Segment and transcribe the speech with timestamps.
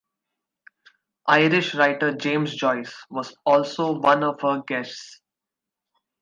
[1.27, 5.21] Irish writer James Joyce was also one of her guests.